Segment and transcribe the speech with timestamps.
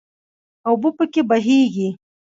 [0.67, 1.87] اوبه پکې بهیږي.